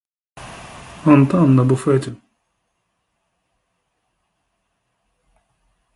[1.05, 2.13] Он там на буфеті.